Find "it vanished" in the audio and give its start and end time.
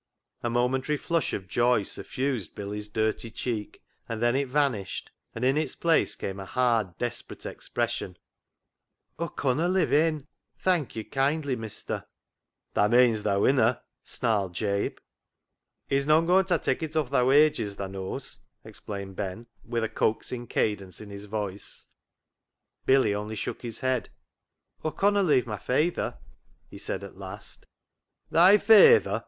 4.35-5.11